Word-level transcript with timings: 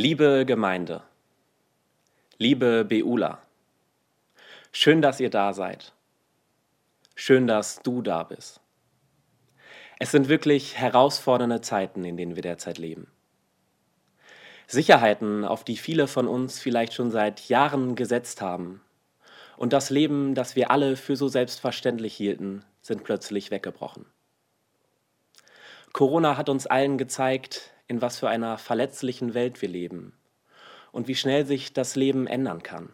Liebe 0.00 0.46
Gemeinde, 0.46 1.02
liebe 2.36 2.84
Beula, 2.84 3.42
schön, 4.70 5.02
dass 5.02 5.18
ihr 5.18 5.28
da 5.28 5.52
seid. 5.52 5.92
Schön, 7.16 7.48
dass 7.48 7.82
du 7.82 8.00
da 8.00 8.22
bist. 8.22 8.60
Es 9.98 10.12
sind 10.12 10.28
wirklich 10.28 10.76
herausfordernde 10.76 11.62
Zeiten, 11.62 12.04
in 12.04 12.16
denen 12.16 12.36
wir 12.36 12.44
derzeit 12.44 12.78
leben. 12.78 13.08
Sicherheiten, 14.68 15.44
auf 15.44 15.64
die 15.64 15.76
viele 15.76 16.06
von 16.06 16.28
uns 16.28 16.60
vielleicht 16.60 16.94
schon 16.94 17.10
seit 17.10 17.48
Jahren 17.48 17.96
gesetzt 17.96 18.40
haben, 18.40 18.80
und 19.56 19.72
das 19.72 19.90
Leben, 19.90 20.36
das 20.36 20.54
wir 20.54 20.70
alle 20.70 20.94
für 20.94 21.16
so 21.16 21.26
selbstverständlich 21.26 22.14
hielten, 22.14 22.64
sind 22.82 23.02
plötzlich 23.02 23.50
weggebrochen. 23.50 24.06
Corona 25.92 26.36
hat 26.36 26.48
uns 26.48 26.68
allen 26.68 26.98
gezeigt, 26.98 27.72
in 27.88 28.00
was 28.00 28.18
für 28.18 28.28
einer 28.28 28.58
verletzlichen 28.58 29.34
Welt 29.34 29.60
wir 29.60 29.68
leben 29.68 30.12
und 30.92 31.08
wie 31.08 31.14
schnell 31.14 31.46
sich 31.46 31.72
das 31.72 31.96
Leben 31.96 32.26
ändern 32.26 32.62
kann. 32.62 32.90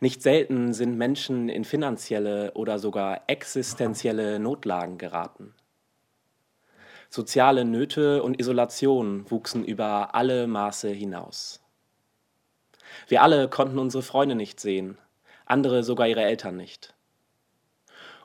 Nicht 0.00 0.22
selten 0.22 0.72
sind 0.72 0.96
Menschen 0.96 1.48
in 1.48 1.64
finanzielle 1.64 2.52
oder 2.54 2.78
sogar 2.78 3.22
existenzielle 3.26 4.38
Notlagen 4.38 4.98
geraten. 4.98 5.54
Soziale 7.08 7.64
Nöte 7.64 8.22
und 8.22 8.40
Isolation 8.40 9.30
wuchsen 9.30 9.64
über 9.64 10.14
alle 10.14 10.46
Maße 10.46 10.88
hinaus. 10.88 11.62
Wir 13.08 13.22
alle 13.22 13.48
konnten 13.48 13.78
unsere 13.78 14.02
Freunde 14.02 14.34
nicht 14.34 14.60
sehen, 14.60 14.98
andere 15.44 15.82
sogar 15.82 16.08
ihre 16.08 16.22
Eltern 16.22 16.56
nicht. 16.56 16.94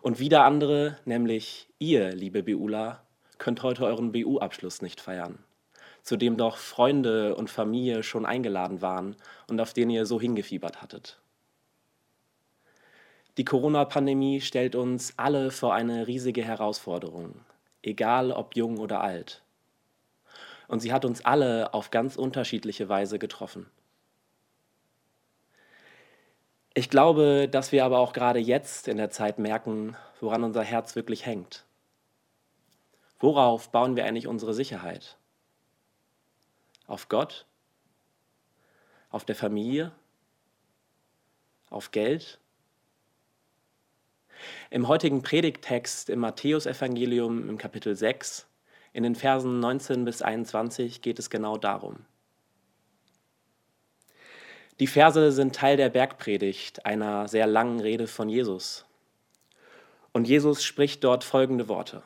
Und 0.01 0.19
wieder 0.19 0.45
andere, 0.45 0.97
nämlich 1.05 1.67
ihr, 1.79 2.11
liebe 2.11 2.43
Beula, 2.43 3.06
könnt 3.37 3.63
heute 3.63 3.85
euren 3.85 4.11
BU-Abschluss 4.11 4.81
nicht 4.81 5.01
feiern, 5.01 5.39
zu 6.03 6.17
dem 6.17 6.37
doch 6.37 6.57
Freunde 6.57 7.35
und 7.35 7.49
Familie 7.49 8.03
schon 8.03 8.25
eingeladen 8.25 8.81
waren 8.81 9.15
und 9.47 9.59
auf 9.59 9.73
den 9.73 9.89
ihr 9.89 10.05
so 10.05 10.19
hingefiebert 10.19 10.81
hattet. 10.81 11.19
Die 13.37 13.45
Corona-Pandemie 13.45 14.41
stellt 14.41 14.75
uns 14.75 15.13
alle 15.17 15.51
vor 15.51 15.75
eine 15.75 16.07
riesige 16.07 16.43
Herausforderung, 16.43 17.35
egal 17.83 18.31
ob 18.31 18.55
jung 18.55 18.79
oder 18.79 19.01
alt. 19.01 19.43
Und 20.67 20.79
sie 20.79 20.91
hat 20.91 21.05
uns 21.05 21.23
alle 21.23 21.73
auf 21.75 21.91
ganz 21.91 22.15
unterschiedliche 22.15 22.89
Weise 22.89 23.19
getroffen. 23.19 23.69
Ich 26.73 26.89
glaube, 26.89 27.47
dass 27.47 27.71
wir 27.71 27.85
aber 27.85 27.99
auch 27.99 28.11
gerade 28.11 28.39
jetzt 28.39 28.87
in 28.87 28.97
der 28.97 29.11
Zeit 29.11 29.37
merken, 29.37 29.95
woran 30.19 30.43
unser 30.43 30.63
Herz 30.63 30.95
wirklich 30.95 31.25
hängt. 31.25 31.66
Worauf 33.19 33.71
bauen 33.71 33.95
wir 33.95 34.05
eigentlich 34.05 34.27
unsere 34.27 34.53
Sicherheit? 34.53 35.17
Auf 36.85 37.09
Gott? 37.09 37.45
Auf 39.09 39.25
der 39.25 39.35
Familie? 39.35 39.91
Auf 41.69 41.91
Geld? 41.91 42.39
Im 44.69 44.87
heutigen 44.87 45.23
Predigttext 45.23 46.09
im 46.09 46.19
Matthäusevangelium 46.19 47.49
im 47.49 47.57
Kapitel 47.57 47.95
6, 47.95 48.47
in 48.93 49.03
den 49.03 49.15
Versen 49.15 49.59
19 49.59 50.05
bis 50.05 50.21
21 50.21 51.01
geht 51.01 51.19
es 51.19 51.29
genau 51.29 51.57
darum. 51.57 52.05
Die 54.79 54.87
Verse 54.87 55.31
sind 55.31 55.55
Teil 55.55 55.75
der 55.75 55.89
Bergpredigt, 55.89 56.85
einer 56.85 57.27
sehr 57.27 57.47
langen 57.47 57.79
Rede 57.79 58.05
von 58.05 58.29
Jesus. 58.29 58.85
Und 60.13 60.27
Jesus 60.27 60.63
spricht 60.63 61.03
dort 61.03 61.23
folgende 61.23 61.67
Worte. 61.67 62.03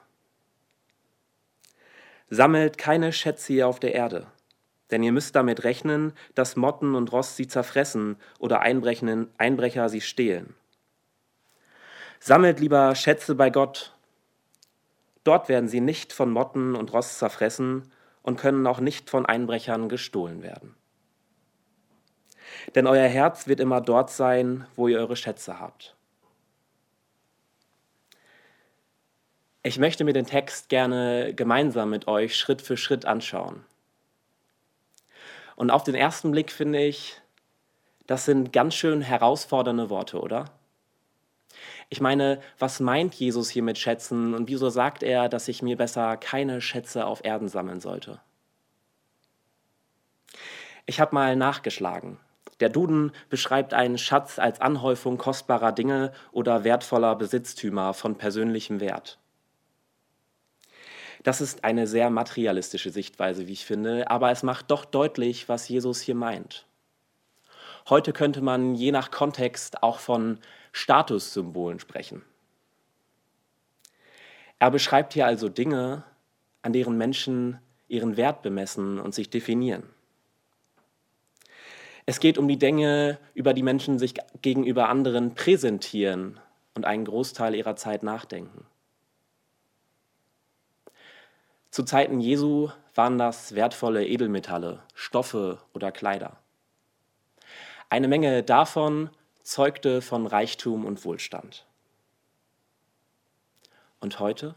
Sammelt 2.34 2.78
keine 2.78 3.12
Schätze 3.12 3.52
hier 3.52 3.68
auf 3.68 3.82
der 3.82 3.94
Erde, 3.94 4.26
denn 4.90 5.04
ihr 5.04 5.12
müsst 5.12 5.36
damit 5.36 5.66
rechnen, 5.66 6.14
dass 6.34 6.56
Motten 6.56 6.96
und 6.96 7.12
Rost 7.12 7.36
sie 7.36 7.46
zerfressen 7.46 8.16
oder 8.40 8.62
Einbrecher 8.62 9.90
sie 9.90 10.00
stehlen. 10.00 10.56
Sammelt 12.22 12.62
lieber 12.62 12.96
Schätze 12.96 13.36
bei 13.36 13.50
Gott. 13.50 13.97
Dort 15.25 15.50
werden 15.50 15.68
sie 15.68 15.81
nicht 15.81 16.14
von 16.14 16.31
Motten 16.31 16.74
und 16.74 16.94
Rost 16.94 17.19
zerfressen 17.19 17.92
und 18.22 18.40
können 18.40 18.66
auch 18.66 18.80
nicht 18.80 19.09
von 19.09 19.25
Einbrechern 19.25 19.90
gestohlen 19.90 20.42
werden. 20.42 20.74
Denn 22.75 22.88
euer 22.88 23.09
Herz 23.09 23.48
wird 23.48 23.59
immer 23.59 23.81
dort 23.81 24.09
sein, 24.09 24.66
wo 24.78 24.88
ihr 24.88 25.00
eure 25.00 25.18
Schätze 25.18 25.59
habt. 25.59 25.98
Ich 29.64 29.78
möchte 29.78 30.04
mir 30.04 30.14
den 30.14 30.26
Text 30.26 30.70
gerne 30.70 31.36
gemeinsam 31.36 31.92
mit 31.92 32.08
euch 32.08 32.36
Schritt 32.36 32.64
für 32.64 32.78
Schritt 32.78 33.06
anschauen. 33.06 33.64
Und 35.56 35.70
auf 35.70 35.84
den 35.84 35.94
ersten 35.94 36.32
Blick 36.32 36.52
finde 36.52 36.80
ich, 36.80 37.22
das 38.08 38.26
sind 38.26 38.52
ganz 38.52 38.74
schön 38.74 39.02
herausfordernde 39.02 39.92
Worte, 39.92 40.20
oder? 40.20 40.46
Ich 41.90 42.02
meine, 42.02 42.42
was 42.58 42.80
meint 42.80 43.14
Jesus 43.14 43.52
hier 43.52 43.62
mit 43.62 43.78
Schätzen 43.78 44.34
und 44.34 44.50
wieso 44.50 44.70
sagt 44.70 45.04
er, 45.04 45.30
dass 45.30 45.48
ich 45.48 45.62
mir 45.62 45.78
besser 45.78 46.18
keine 46.18 46.60
Schätze 46.60 47.06
auf 47.06 47.24
Erden 47.24 47.48
sammeln 47.48 47.82
sollte? 47.82 48.20
Ich 50.88 51.00
habe 51.00 51.14
mal 51.14 51.36
nachgeschlagen. 51.36 52.18
Der 52.62 52.70
Duden 52.70 53.12
beschreibt 53.30 53.76
einen 53.76 54.00
Schatz 54.00 54.40
als 54.40 54.60
Anhäufung 54.60 55.20
kostbarer 55.20 55.72
Dinge 55.72 56.12
oder 56.32 56.64
wertvoller 56.64 57.16
Besitztümer 57.16 57.94
von 57.94 58.18
persönlichem 58.18 58.80
Wert. 58.80 59.21
Das 61.24 61.40
ist 61.40 61.64
eine 61.64 61.86
sehr 61.86 62.09
materialistische 62.09 62.90
Sichtweise, 62.90 63.48
wie 63.48 63.54
ich 63.54 63.66
finde, 63.66 64.09
aber 64.09 64.32
es 64.32 64.42
macht 64.42 64.72
doch 64.72 64.86
deutlich, 64.86 65.50
was 65.50 65.70
Jesus 65.70 66.02
hier 66.02 66.16
meint. 66.16 66.66
Heute 67.90 68.14
könnte 68.14 68.42
man 68.42 68.76
je 68.76 68.92
nach 68.92 69.12
Kontext 69.12 69.84
auch 69.84 70.00
von 70.00 70.40
Statussymbolen 70.72 71.80
sprechen. 71.80 72.24
Er 74.60 74.72
beschreibt 74.72 75.14
hier 75.14 75.26
also 75.26 75.50
Dinge, 75.50 76.04
an 76.62 76.74
deren 76.74 76.98
Menschen 76.98 77.60
ihren 77.88 78.18
Wert 78.18 78.42
bemessen 78.42 79.00
und 79.00 79.14
sich 79.14 79.30
definieren. 79.30 79.84
Es 82.06 82.20
geht 82.20 82.38
um 82.38 82.48
die 82.48 82.58
Dinge, 82.58 83.20
über 83.34 83.54
die 83.54 83.64
Menschen 83.64 84.00
sich 84.00 84.16
gegenüber 84.42 84.90
anderen 84.90 85.36
präsentieren 85.36 86.40
und 86.74 86.86
einen 86.86 87.06
Großteil 87.06 87.56
ihrer 87.56 87.76
Zeit 87.76 88.04
nachdenken. 88.04 88.66
Zu 91.72 91.84
Zeiten 91.84 92.20
Jesu 92.20 92.70
waren 92.96 93.18
das 93.18 93.56
wertvolle 93.56 94.06
Edelmetalle, 94.06 94.84
Stoffe 94.94 95.59
oder 95.74 95.94
Kleider. 95.94 96.36
Eine 97.88 98.09
Menge 98.09 98.44
davon 98.44 99.09
zeugte 99.42 100.02
von 100.02 100.28
Reichtum 100.28 100.84
und 100.84 101.06
Wohlstand. 101.06 101.66
Und 104.02 104.20
heute? 104.20 104.56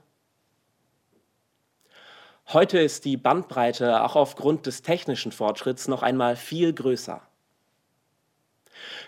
Heute 2.49 2.81
ist 2.81 3.05
die 3.05 3.17
Bandbreite 3.17 4.03
auch 4.03 4.17
aufgrund 4.17 4.67
des 4.67 4.83
technischen 4.83 5.31
Fortschritts 5.31 5.87
noch 5.87 6.03
einmal 6.03 6.35
viel 6.35 6.73
größer. 6.73 7.23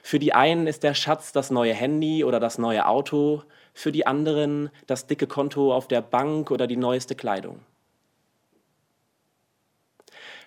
Für 0.04 0.20
die 0.20 0.32
einen 0.32 0.68
ist 0.68 0.84
der 0.84 0.94
Schatz 0.94 1.32
das 1.32 1.50
neue 1.50 1.74
Handy 1.74 2.22
oder 2.22 2.38
das 2.38 2.56
neue 2.56 2.86
Auto, 2.86 3.42
für 3.74 3.90
die 3.90 4.06
anderen 4.06 4.70
das 4.86 5.08
dicke 5.08 5.26
Konto 5.26 5.74
auf 5.74 5.88
der 5.88 6.02
Bank 6.02 6.52
oder 6.52 6.68
die 6.68 6.76
neueste 6.76 7.16
Kleidung. 7.16 7.64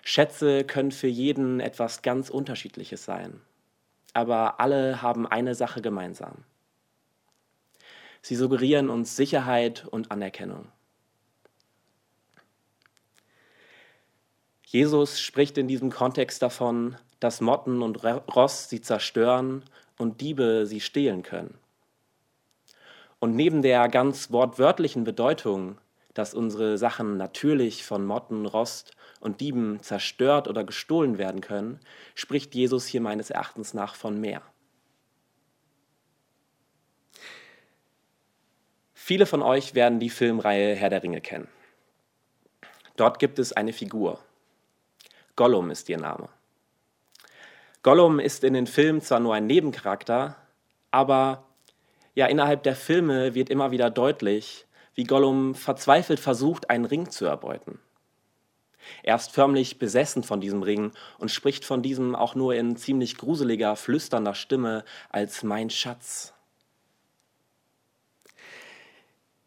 Schätze 0.02 0.64
können 0.64 0.92
für 0.92 1.08
jeden 1.08 1.60
etwas 1.60 2.02
ganz 2.02 2.30
Unterschiedliches 2.30 3.04
sein, 3.04 3.40
aber 4.14 4.60
alle 4.60 5.02
haben 5.02 5.26
eine 5.26 5.54
Sache 5.54 5.82
gemeinsam. 5.82 6.44
Sie 8.22 8.36
suggerieren 8.36 8.90
uns 8.90 9.16
Sicherheit 9.16 9.86
und 9.86 10.10
Anerkennung. 10.10 10.66
Jesus 14.64 15.20
spricht 15.20 15.58
in 15.58 15.66
diesem 15.66 15.90
Kontext 15.90 16.42
davon, 16.42 16.96
dass 17.18 17.40
Motten 17.40 17.82
und 17.82 18.04
Rost 18.04 18.70
sie 18.70 18.80
zerstören 18.80 19.64
und 19.98 20.20
Diebe 20.20 20.64
sie 20.66 20.80
stehlen 20.80 21.22
können. 21.22 21.58
Und 23.18 23.34
neben 23.36 23.62
der 23.62 23.88
ganz 23.88 24.30
wortwörtlichen 24.30 25.04
Bedeutung, 25.04 25.78
dass 26.14 26.34
unsere 26.34 26.78
Sachen 26.78 27.16
natürlich 27.16 27.84
von 27.84 28.06
Motten, 28.06 28.46
Rost 28.46 28.96
und 29.20 29.40
Dieben 29.40 29.80
zerstört 29.82 30.48
oder 30.48 30.64
gestohlen 30.64 31.18
werden 31.18 31.40
können, 31.40 31.78
spricht 32.14 32.54
Jesus 32.54 32.86
hier 32.86 33.00
meines 33.00 33.30
Erachtens 33.30 33.74
nach 33.74 33.94
von 33.94 34.18
mehr. 34.18 34.42
Viele 38.94 39.26
von 39.26 39.42
euch 39.42 39.74
werden 39.74 40.00
die 40.00 40.10
Filmreihe 40.10 40.74
Herr 40.74 40.90
der 40.90 41.02
Ringe 41.02 41.20
kennen. 41.20 41.48
Dort 42.96 43.18
gibt 43.18 43.38
es 43.38 43.52
eine 43.52 43.72
Figur. 43.72 44.18
Gollum 45.36 45.70
ist 45.70 45.88
ihr 45.88 45.98
Name. 45.98 46.28
Gollum 47.82 48.20
ist 48.20 48.44
in 48.44 48.52
den 48.54 48.66
Filmen 48.66 49.00
zwar 49.00 49.20
nur 49.20 49.34
ein 49.34 49.46
Nebencharakter, 49.46 50.36
aber 50.90 51.44
ja, 52.14 52.26
innerhalb 52.26 52.62
der 52.62 52.76
Filme 52.76 53.34
wird 53.34 53.48
immer 53.48 53.70
wieder 53.70 53.90
deutlich, 53.90 54.66
wie 54.94 55.04
Gollum 55.04 55.54
verzweifelt 55.54 56.20
versucht, 56.20 56.68
einen 56.68 56.84
Ring 56.84 57.10
zu 57.10 57.24
erbeuten. 57.24 57.78
Er 59.02 59.16
ist 59.16 59.32
förmlich 59.32 59.78
besessen 59.78 60.22
von 60.22 60.40
diesem 60.40 60.62
Ring 60.62 60.92
und 61.18 61.30
spricht 61.30 61.64
von 61.64 61.82
diesem 61.82 62.14
auch 62.14 62.34
nur 62.34 62.54
in 62.54 62.76
ziemlich 62.76 63.16
gruseliger, 63.16 63.76
flüsternder 63.76 64.34
Stimme 64.34 64.84
als 65.10 65.42
mein 65.42 65.70
Schatz. 65.70 66.34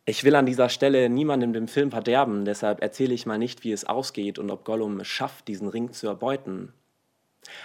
Ich 0.06 0.26
will 0.26 0.36
an 0.36 0.46
dieser 0.46 0.68
Stelle 0.68 1.10
niemandem 1.10 1.54
den 1.54 1.70
Film 1.70 1.90
verderben, 1.92 2.44
deshalb 2.44 2.82
erzähle 2.82 3.14
ich 3.14 3.26
mal 3.26 3.38
nicht, 3.38 3.64
wie 3.64 3.72
es 3.72 3.86
ausgeht 3.86 4.38
und 4.38 4.52
ob 4.52 4.66
Gollum 4.66 5.00
es 5.00 5.08
schafft, 5.08 5.48
diesen 5.48 5.70
Ring 5.70 5.94
zu 5.94 6.08
erbeuten. 6.08 6.74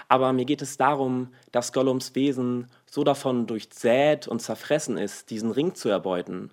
Aber 0.09 0.33
mir 0.33 0.45
geht 0.45 0.63
es 0.63 0.77
darum, 0.77 1.33
dass 1.51 1.73
Gollums 1.73 2.15
Wesen 2.15 2.69
so 2.87 3.03
davon 3.03 3.47
durchsät 3.47 4.29
und 4.29 4.41
zerfressen 4.41 4.97
ist, 4.97 5.31
diesen 5.31 5.51
Ring 5.51 5.75
zu 5.75 5.89
erbeuten, 5.89 6.53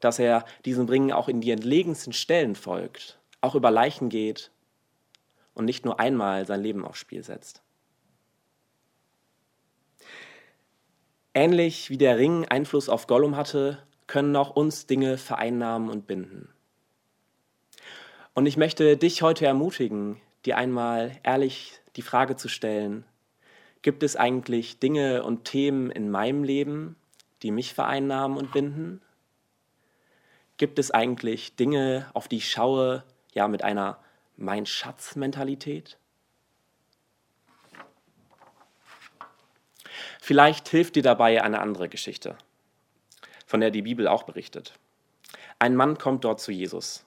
dass 0.00 0.18
er 0.18 0.44
diesem 0.64 0.86
Ring 0.86 1.10
auch 1.10 1.28
in 1.28 1.40
die 1.40 1.50
entlegensten 1.50 2.12
Stellen 2.12 2.54
folgt, 2.54 3.18
auch 3.40 3.54
über 3.54 3.70
Leichen 3.70 4.08
geht 4.08 4.50
und 5.54 5.64
nicht 5.64 5.84
nur 5.84 6.00
einmal 6.00 6.46
sein 6.46 6.62
Leben 6.62 6.84
aufs 6.84 6.98
Spiel 6.98 7.22
setzt. 7.22 7.62
Ähnlich 11.34 11.90
wie 11.90 11.98
der 11.98 12.16
Ring 12.16 12.46
Einfluss 12.46 12.88
auf 12.88 13.06
Gollum 13.06 13.36
hatte, 13.36 13.82
können 14.06 14.36
auch 14.36 14.50
uns 14.50 14.86
Dinge 14.86 15.18
vereinnahmen 15.18 15.90
und 15.90 16.06
binden. 16.06 16.48
Und 18.34 18.46
ich 18.46 18.56
möchte 18.56 18.96
dich 18.96 19.22
heute 19.22 19.46
ermutigen, 19.46 20.20
dir 20.44 20.56
einmal 20.56 21.18
ehrlich 21.22 21.80
die 21.96 22.02
Frage 22.02 22.36
zu 22.36 22.48
stellen, 22.48 23.04
gibt 23.82 24.02
es 24.02 24.16
eigentlich 24.16 24.78
Dinge 24.78 25.24
und 25.24 25.44
Themen 25.44 25.90
in 25.90 26.10
meinem 26.10 26.44
Leben, 26.44 26.96
die 27.42 27.50
mich 27.50 27.74
vereinnahmen 27.74 28.36
und 28.36 28.52
binden? 28.52 29.00
Gibt 30.56 30.78
es 30.78 30.90
eigentlich 30.90 31.56
Dinge, 31.56 32.10
auf 32.14 32.28
die 32.28 32.38
ich 32.38 32.50
schaue, 32.50 33.04
ja, 33.36 33.48
mit 33.48 33.62
einer 33.62 33.98
Mein 34.38 34.64
Schatz-Mentalität? 34.64 35.98
Vielleicht 40.20 40.68
hilft 40.68 40.96
dir 40.96 41.02
dabei 41.02 41.42
eine 41.42 41.60
andere 41.60 41.88
Geschichte, 41.88 42.36
von 43.46 43.60
der 43.60 43.70
die 43.70 43.82
Bibel 43.82 44.08
auch 44.08 44.22
berichtet. 44.22 44.72
Ein 45.58 45.76
Mann 45.76 45.98
kommt 45.98 46.24
dort 46.24 46.40
zu 46.40 46.50
Jesus. 46.50 47.04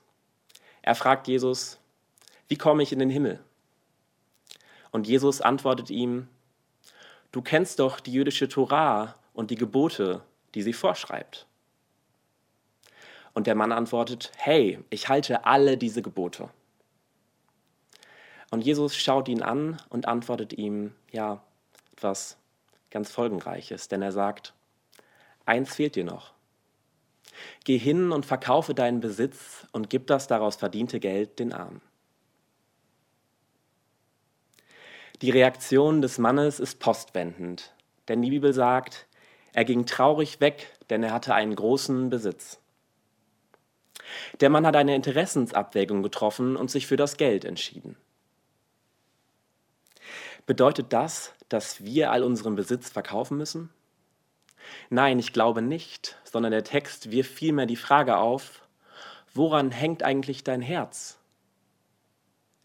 Er 0.83 0.93
fragt 0.93 1.27
Jesus, 1.27 1.79
wie 2.47 2.57
komme 2.57 2.83
ich 2.83 2.93
in 2.93 2.99
den 2.99 3.09
Himmel? 3.09 3.43
Und 4.91 5.07
Jesus 5.07 5.41
antwortet 5.41 5.89
ihm, 5.89 6.29
du 7.31 7.41
kennst 7.41 7.79
doch 7.79 7.99
die 7.99 8.13
jüdische 8.13 8.47
Torah 8.47 9.15
und 9.33 9.49
die 9.49 9.57
Gebote, 9.57 10.23
die 10.53 10.61
sie 10.61 10.73
vorschreibt. 10.73 11.47
Und 13.33 13.47
der 13.47 13.55
Mann 13.55 13.71
antwortet, 13.71 14.31
hey, 14.37 14.79
ich 14.89 15.09
halte 15.09 15.45
alle 15.45 15.77
diese 15.77 16.01
Gebote. 16.01 16.49
Und 18.51 18.61
Jesus 18.61 18.95
schaut 18.95 19.27
ihn 19.27 19.43
an 19.43 19.81
und 19.89 20.07
antwortet 20.07 20.53
ihm, 20.53 20.93
ja, 21.11 21.41
etwas 21.93 22.37
ganz 22.89 23.11
Folgenreiches, 23.11 23.87
denn 23.87 24.01
er 24.01 24.11
sagt, 24.11 24.53
eins 25.45 25.75
fehlt 25.75 25.95
dir 25.95 26.03
noch. 26.03 26.33
Geh 27.63 27.77
hin 27.77 28.11
und 28.11 28.25
verkaufe 28.25 28.73
deinen 28.73 28.99
Besitz 28.99 29.67
und 29.71 29.89
gib 29.89 30.07
das 30.07 30.27
daraus 30.27 30.55
verdiente 30.55 30.99
Geld 30.99 31.39
den 31.39 31.53
Armen. 31.53 31.81
Die 35.21 35.31
Reaktion 35.31 36.01
des 36.01 36.17
Mannes 36.17 36.59
ist 36.59 36.79
postwendend, 36.79 37.73
denn 38.07 38.21
die 38.21 38.29
Bibel 38.29 38.53
sagt, 38.53 39.05
er 39.53 39.65
ging 39.65 39.85
traurig 39.85 40.39
weg, 40.39 40.77
denn 40.89 41.03
er 41.03 41.11
hatte 41.11 41.35
einen 41.35 41.55
großen 41.55 42.09
Besitz. 42.09 42.59
Der 44.39 44.49
Mann 44.49 44.65
hat 44.65 44.75
eine 44.75 44.95
Interessensabwägung 44.95 46.03
getroffen 46.03 46.55
und 46.55 46.71
sich 46.71 46.87
für 46.87 46.97
das 46.97 47.17
Geld 47.17 47.45
entschieden. 47.45 47.95
Bedeutet 50.45 50.93
das, 50.93 51.33
dass 51.47 51.83
wir 51.83 52.11
all 52.11 52.23
unseren 52.23 52.55
Besitz 52.55 52.89
verkaufen 52.89 53.37
müssen? 53.37 53.69
Nein, 54.89 55.19
ich 55.19 55.33
glaube 55.33 55.61
nicht, 55.61 56.17
sondern 56.23 56.51
der 56.51 56.63
Text 56.63 57.11
wirft 57.11 57.31
vielmehr 57.31 57.65
die 57.65 57.75
Frage 57.75 58.17
auf, 58.17 58.67
woran 59.33 59.71
hängt 59.71 60.03
eigentlich 60.03 60.43
dein 60.43 60.61
Herz? 60.61 61.19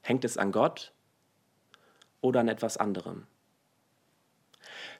Hängt 0.00 0.24
es 0.24 0.36
an 0.36 0.52
Gott 0.52 0.92
oder 2.20 2.40
an 2.40 2.48
etwas 2.48 2.76
anderem? 2.76 3.26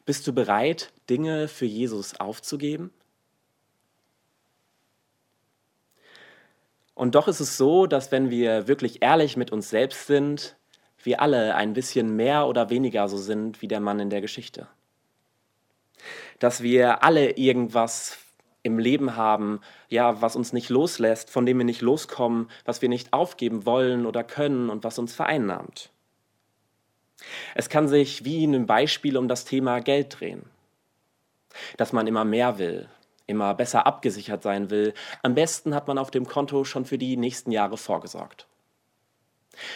Bist 0.07 0.27
du 0.27 0.33
bereit, 0.33 0.93
Dinge 1.09 1.49
für 1.49 1.67
Jesus 1.67 2.21
aufzugeben? 2.21 2.91
Und 6.95 7.15
doch 7.15 7.29
ist 7.29 7.41
es 7.41 7.57
so, 7.57 7.87
dass 7.87 8.13
wenn 8.13 8.31
wir 8.31 8.69
wirklich 8.69 9.03
ehrlich 9.03 9.37
mit 9.37 9.51
uns 9.51 9.69
selbst 9.69 10.07
sind, 10.07 10.57
wir 11.03 11.21
alle 11.21 11.55
ein 11.55 11.75
bisschen 11.75 12.17
mehr 12.17 12.47
oder 12.47 12.71
weniger 12.71 13.09
so 13.09 13.17
sind 13.17 13.61
wie 13.63 13.69
der 13.69 13.81
Mann 13.81 14.01
in 14.01 14.11
der 14.11 14.21
Geschichte. 14.21 14.69
Dass 16.39 16.63
wir 16.63 17.03
alle 17.03 17.33
irgendwas 17.33 18.19
im 18.63 18.79
Leben 18.79 19.17
haben, 19.17 19.61
ja, 19.89 20.23
was 20.23 20.37
uns 20.37 20.53
nicht 20.53 20.71
loslässt, 20.71 21.31
von 21.31 21.45
dem 21.45 21.59
wir 21.59 21.65
nicht 21.65 21.83
loskommen, 21.83 22.49
was 22.65 22.81
wir 22.81 22.89
nicht 22.89 23.13
aufgeben 23.13 23.67
wollen 23.67 24.07
oder 24.07 24.25
können 24.25 24.71
und 24.71 24.85
was 24.85 24.99
uns 24.99 25.15
vereinnahmt. 25.15 25.91
Es 27.55 27.69
kann 27.69 27.89
sich 27.89 28.25
wie 28.25 28.43
in 28.43 28.55
einem 28.55 28.67
Beispiel 28.67 29.17
um 29.17 29.29
das 29.29 29.45
Thema 29.45 29.81
Geld 29.81 30.19
drehen. 30.19 30.45
Dass 31.77 31.93
man 31.93 32.07
immer 32.07 32.25
mehr 32.25 32.59
will, 32.59 32.89
immer 33.27 33.55
besser 33.55 33.87
abgesichert 33.87 34.43
sein 34.43 34.71
will. 34.71 34.95
Am 35.23 35.35
besten 35.35 35.75
hat 35.75 35.89
man 35.89 35.99
auf 35.99 36.11
dem 36.11 36.27
Konto 36.27 36.65
schon 36.65 36.85
für 36.85 36.99
die 36.99 37.17
nächsten 37.17 37.51
Jahre 37.53 37.77
vorgesorgt. 37.77 38.47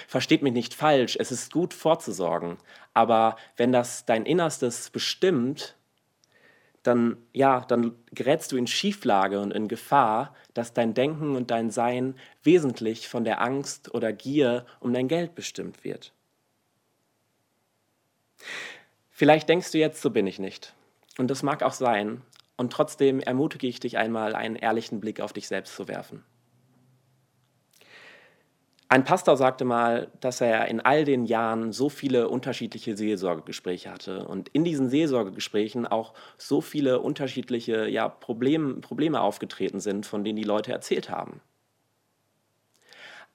Versteht 0.07 0.43
mich 0.43 0.53
nicht 0.53 0.75
falsch, 0.75 1.17
es 1.19 1.31
ist 1.31 1.53
gut 1.53 1.73
vorzusorgen, 1.73 2.59
aber 2.95 3.37
wenn 3.57 3.73
das 3.73 4.05
dein 4.07 4.27
Innerstes 4.27 4.91
bestimmt, 4.91 5.77
dann 6.83 7.17
ja, 7.33 7.61
dann 7.61 7.95
gerätst 8.13 8.53
du 8.53 8.57
in 8.57 8.67
Schieflage 8.67 9.41
und 9.41 9.53
in 9.53 9.69
Gefahr, 9.69 10.35
dass 10.55 10.73
dein 10.73 10.95
Denken 10.95 11.37
und 11.37 11.51
dein 11.51 11.71
Sein 11.71 12.15
wesentlich 12.43 13.09
von 13.09 13.25
der 13.25 13.41
Angst 13.41 13.95
oder 13.95 14.13
Gier 14.13 14.65
um 14.81 14.93
dein 14.93 15.09
Geld 15.09 15.35
bestimmt 15.35 15.85
wird. 15.85 16.13
Vielleicht 19.11 19.49
denkst 19.49 19.73
du 19.73 19.79
jetzt, 19.79 20.01
so 20.01 20.11
bin 20.11 20.27
ich 20.27 20.39
nicht. 20.39 20.75
Und 21.19 21.29
das 21.29 21.43
mag 21.43 21.63
auch 21.63 21.73
sein. 21.73 22.23
Und 22.59 22.73
trotzdem 22.73 23.21
ermutige 23.21 23.69
ich 23.69 23.79
dich 23.79 23.97
einmal, 23.99 24.35
einen 24.35 24.57
ehrlichen 24.57 24.99
Blick 24.99 25.21
auf 25.21 25.33
dich 25.33 25.47
selbst 25.47 25.75
zu 25.77 25.87
werfen. 25.87 26.25
Ein 28.91 29.05
Pastor 29.05 29.37
sagte 29.37 29.65
mal, 29.65 30.11
dass 30.21 30.41
er 30.41 30.67
in 30.67 30.81
all 30.81 31.05
den 31.05 31.25
Jahren 31.25 31.73
so 31.73 31.89
viele 31.89 32.29
unterschiedliche 32.29 32.97
Seelsorgegespräche 32.97 33.93
hatte 33.93 34.27
und 34.27 34.49
in 34.49 34.65
diesen 34.65 34.89
Seelsorgegesprächen 34.89 35.87
auch 35.87 36.15
so 36.37 36.61
viele 36.61 37.01
unterschiedliche 37.01 37.87
ja, 37.87 38.09
Problem, 38.09 38.81
Probleme 38.81 39.21
aufgetreten 39.21 39.79
sind, 39.79 40.05
von 40.05 40.25
denen 40.25 40.37
die 40.37 40.43
Leute 40.43 40.73
erzählt 40.73 41.11
haben. 41.11 41.41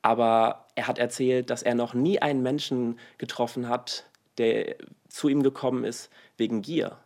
Aber 0.01 0.67
er 0.75 0.87
hat 0.87 0.99
erzählt, 0.99 1.49
dass 1.49 1.63
er 1.63 1.75
noch 1.75 1.93
nie 1.93 2.19
einen 2.21 2.41
Menschen 2.41 2.99
getroffen 3.17 3.69
hat, 3.69 4.05
der 4.37 4.75
zu 5.07 5.29
ihm 5.29 5.43
gekommen 5.43 5.85
ist 5.85 6.11
wegen 6.35 6.61
Gier. 6.61 6.97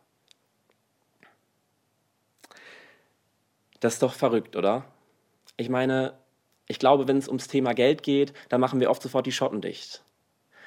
Das 3.80 3.96
ist 3.96 4.04
doch 4.04 4.14
verrückt, 4.14 4.56
oder? 4.56 4.86
Ich 5.56 5.70
meine, 5.70 6.18
ich 6.68 6.80
glaube, 6.80 7.08
wenn 7.08 7.18
es 7.18 7.28
ums 7.28 7.48
Thema 7.48 7.74
Geld 7.74 8.04
geht, 8.04 8.34
dann 8.50 8.62
machen 8.62 8.80
wir 8.80 8.90
oft 8.90 9.02
sofort 9.02 9.26
die 9.26 9.32
Schotten 9.32 9.62
dicht. 9.62 10.04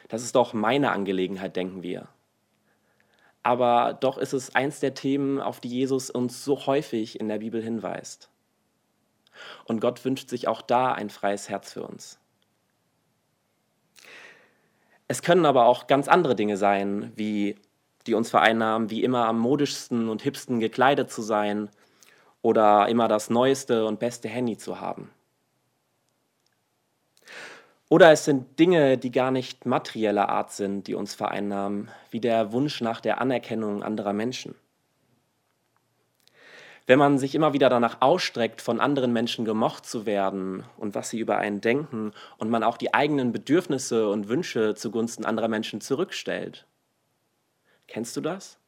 Das 0.08 0.22
ist 0.22 0.34
doch 0.34 0.52
meine 0.52 0.92
Angelegenheit, 0.92 1.56
denken 1.56 1.82
wir. 1.82 2.08
Aber 3.42 3.94
doch 4.00 4.18
ist 4.18 4.32
es 4.32 4.54
eins 4.54 4.80
der 4.80 4.94
Themen, 4.94 5.40
auf 5.40 5.60
die 5.60 5.68
Jesus 5.68 6.10
uns 6.10 6.44
so 6.44 6.66
häufig 6.66 7.20
in 7.20 7.28
der 7.28 7.38
Bibel 7.38 7.62
hinweist. 7.62 8.30
Und 9.64 9.80
Gott 9.80 10.04
wünscht 10.04 10.28
sich 10.28 10.48
auch 10.48 10.62
da 10.62 10.92
ein 10.92 11.10
freies 11.10 11.48
Herz 11.48 11.72
für 11.72 11.82
uns. 11.82 12.18
Es 15.08 15.22
können 15.22 15.46
aber 15.46 15.66
auch 15.66 15.86
ganz 15.86 16.06
andere 16.08 16.36
Dinge 16.36 16.56
sein, 16.56 17.12
wie 17.16 17.56
die 18.06 18.14
uns 18.14 18.30
vereinnahmen, 18.30 18.90
wie 18.90 19.02
immer 19.02 19.26
am 19.26 19.38
modischsten 19.38 20.08
und 20.08 20.22
hipsten 20.22 20.60
gekleidet 20.60 21.10
zu 21.10 21.22
sein 21.22 21.70
oder 22.42 22.88
immer 22.88 23.08
das 23.08 23.30
neueste 23.30 23.86
und 23.86 24.00
beste 24.00 24.28
Handy 24.28 24.56
zu 24.56 24.80
haben. 24.80 25.10
Oder 27.88 28.12
es 28.12 28.24
sind 28.24 28.58
Dinge, 28.58 28.98
die 28.98 29.10
gar 29.10 29.30
nicht 29.30 29.66
materieller 29.66 30.28
Art 30.28 30.52
sind, 30.52 30.86
die 30.86 30.94
uns 30.94 31.14
vereinnahmen, 31.14 31.90
wie 32.10 32.20
der 32.20 32.52
Wunsch 32.52 32.80
nach 32.80 33.00
der 33.00 33.20
Anerkennung 33.20 33.82
anderer 33.82 34.12
Menschen 34.12 34.54
wenn 36.90 36.98
man 36.98 37.18
sich 37.18 37.36
immer 37.36 37.52
wieder 37.52 37.68
danach 37.68 37.98
ausstreckt, 38.00 38.60
von 38.60 38.80
anderen 38.80 39.12
Menschen 39.12 39.44
gemocht 39.44 39.86
zu 39.86 40.06
werden 40.06 40.64
und 40.76 40.96
was 40.96 41.10
sie 41.10 41.20
über 41.20 41.38
einen 41.38 41.60
denken 41.60 42.10
und 42.36 42.50
man 42.50 42.64
auch 42.64 42.76
die 42.76 42.92
eigenen 42.92 43.30
Bedürfnisse 43.30 44.08
und 44.08 44.28
Wünsche 44.28 44.74
zugunsten 44.74 45.24
anderer 45.24 45.46
Menschen 45.46 45.80
zurückstellt. 45.80 46.66
Kennst 47.86 48.16
du 48.16 48.20
das? 48.20 48.59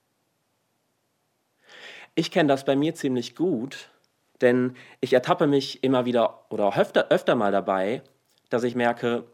Ich 2.15 2.31
kenne 2.31 2.49
das 2.49 2.67
bei 2.67 2.77
mir 2.77 2.95
ziemlich 2.95 3.35
gut, 3.35 3.89
denn 4.43 4.77
ich 5.01 5.15
ertappe 5.15 5.47
mich 5.47 5.83
immer 5.83 6.05
wieder 6.05 6.45
oder 6.51 6.77
öfter, 6.77 7.09
öfter 7.09 7.35
mal 7.37 7.53
dabei, 7.53 8.03
dass 8.51 8.65
ich 8.65 8.75
merke, 8.75 9.25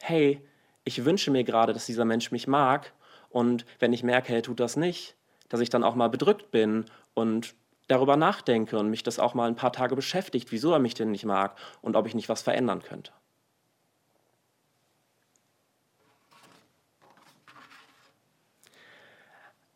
hey, 0.00 0.40
ich 0.82 1.04
wünsche 1.04 1.30
mir 1.30 1.44
gerade, 1.44 1.72
dass 1.72 1.86
dieser 1.86 2.04
Mensch 2.04 2.32
mich 2.32 2.48
mag 2.48 2.92
und 3.30 3.64
wenn 3.78 3.92
ich 3.92 4.02
merke, 4.02 4.34
er 4.34 4.42
tut 4.42 4.58
das 4.58 4.76
nicht, 4.76 5.14
dass 5.48 5.60
ich 5.60 5.70
dann 5.70 5.84
auch 5.84 5.94
mal 5.94 6.08
bedrückt 6.08 6.50
bin 6.50 6.86
und 7.14 7.54
darüber 7.86 8.16
nachdenke 8.16 8.78
und 8.78 8.90
mich 8.90 9.04
das 9.04 9.20
auch 9.20 9.34
mal 9.34 9.46
ein 9.46 9.56
paar 9.56 9.72
Tage 9.72 9.94
beschäftigt, 9.94 10.50
wieso 10.50 10.72
er 10.72 10.80
mich 10.80 10.94
denn 10.94 11.12
nicht 11.12 11.24
mag 11.24 11.56
und 11.82 11.94
ob 11.94 12.06
ich 12.08 12.16
nicht 12.16 12.28
was 12.28 12.42
verändern 12.42 12.82
könnte. 12.82 13.12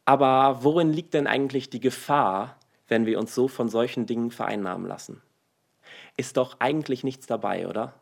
Aber 0.08 0.64
worin 0.64 0.90
liegt 0.90 1.12
denn 1.12 1.26
eigentlich 1.26 1.68
die 1.68 1.80
Gefahr, 1.80 2.56
wenn 2.86 3.04
wir 3.04 3.18
uns 3.18 3.34
so 3.34 3.46
von 3.46 3.68
solchen 3.68 4.06
Dingen 4.06 4.30
vereinnahmen 4.30 4.86
lassen? 4.86 5.20
Ist 6.16 6.38
doch 6.38 6.60
eigentlich 6.60 7.04
nichts 7.04 7.26
dabei, 7.26 7.68
oder? 7.68 7.92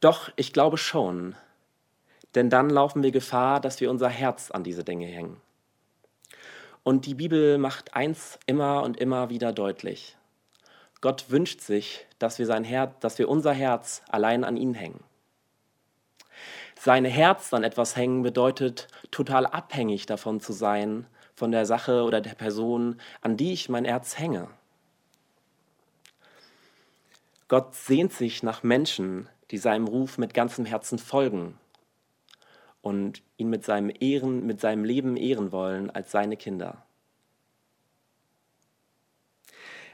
Doch, 0.00 0.32
ich 0.36 0.54
glaube 0.54 0.78
schon. 0.78 1.36
Denn 2.34 2.48
dann 2.48 2.70
laufen 2.70 3.02
wir 3.02 3.10
Gefahr, 3.10 3.60
dass 3.60 3.82
wir 3.82 3.90
unser 3.90 4.08
Herz 4.08 4.50
an 4.50 4.64
diese 4.64 4.82
Dinge 4.82 5.08
hängen. 5.08 5.38
Und 6.82 7.04
die 7.04 7.14
Bibel 7.14 7.58
macht 7.58 7.92
eins 7.92 8.38
immer 8.46 8.82
und 8.82 8.96
immer 8.96 9.28
wieder 9.28 9.52
deutlich. 9.52 10.16
Gott 11.02 11.26
wünscht 11.28 11.60
sich, 11.60 12.06
dass 12.18 12.38
wir, 12.38 12.46
sein 12.46 12.64
Herz, 12.64 12.94
dass 13.00 13.18
wir 13.18 13.28
unser 13.28 13.52
Herz 13.52 14.00
allein 14.08 14.42
an 14.42 14.56
ihn 14.56 14.72
hängen. 14.72 15.04
Sein 16.84 17.06
Herz 17.06 17.54
an 17.54 17.64
etwas 17.64 17.96
hängen 17.96 18.22
bedeutet, 18.22 18.88
total 19.10 19.46
abhängig 19.46 20.04
davon 20.04 20.38
zu 20.38 20.52
sein, 20.52 21.06
von 21.34 21.50
der 21.50 21.64
Sache 21.64 22.02
oder 22.02 22.20
der 22.20 22.34
Person, 22.34 23.00
an 23.22 23.38
die 23.38 23.54
ich 23.54 23.70
mein 23.70 23.86
Herz 23.86 24.18
hänge. 24.18 24.50
Gott 27.48 27.74
sehnt 27.74 28.12
sich 28.12 28.42
nach 28.42 28.62
Menschen, 28.62 29.30
die 29.50 29.56
seinem 29.56 29.86
Ruf 29.88 30.18
mit 30.18 30.34
ganzem 30.34 30.66
Herzen 30.66 30.98
folgen 30.98 31.58
und 32.82 33.22
ihn 33.38 33.48
mit 33.48 33.64
seinem, 33.64 33.90
Ehren, 33.98 34.44
mit 34.44 34.60
seinem 34.60 34.84
Leben 34.84 35.16
ehren 35.16 35.52
wollen 35.52 35.88
als 35.88 36.10
seine 36.10 36.36
Kinder. 36.36 36.84